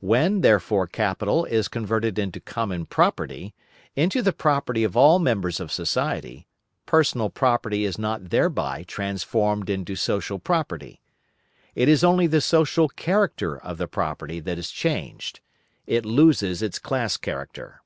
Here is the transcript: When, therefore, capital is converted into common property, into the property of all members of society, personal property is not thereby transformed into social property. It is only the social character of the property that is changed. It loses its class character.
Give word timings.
When, 0.00 0.42
therefore, 0.42 0.86
capital 0.86 1.46
is 1.46 1.66
converted 1.66 2.18
into 2.18 2.40
common 2.40 2.84
property, 2.84 3.54
into 3.96 4.20
the 4.20 4.30
property 4.34 4.84
of 4.84 4.98
all 4.98 5.18
members 5.18 5.60
of 5.60 5.72
society, 5.72 6.46
personal 6.84 7.30
property 7.30 7.86
is 7.86 7.98
not 7.98 8.28
thereby 8.28 8.82
transformed 8.82 9.70
into 9.70 9.96
social 9.96 10.38
property. 10.38 11.00
It 11.74 11.88
is 11.88 12.04
only 12.04 12.26
the 12.26 12.42
social 12.42 12.88
character 12.90 13.56
of 13.56 13.78
the 13.78 13.88
property 13.88 14.40
that 14.40 14.58
is 14.58 14.70
changed. 14.70 15.40
It 15.86 16.04
loses 16.04 16.60
its 16.60 16.78
class 16.78 17.16
character. 17.16 17.80